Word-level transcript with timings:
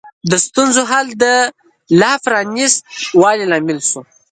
د 0.29 0.33
ستونزو 0.45 0.81
حل 0.91 1.07
د 1.23 1.25
لا 2.01 2.13
پرانیست 2.25 2.79
والي 3.21 3.45
لامل 3.51 3.79
شو. 3.89 4.01